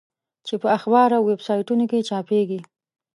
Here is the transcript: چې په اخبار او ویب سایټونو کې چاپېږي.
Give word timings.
چې 0.47 0.55
په 0.61 0.67
اخبار 0.77 1.09
او 1.17 1.23
ویب 1.29 1.41
سایټونو 1.47 1.83
کې 1.91 2.05
چاپېږي. 2.09 2.59